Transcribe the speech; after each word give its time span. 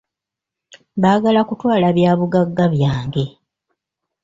Baagala 1.01 1.41
kutwala 1.49 1.87
byabugagga 1.97 2.65
byange. 2.73 3.23